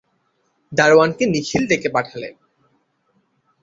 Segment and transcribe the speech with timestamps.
[0.71, 2.29] দারোয়ানকে নিখিল ডেকে পাঠালে।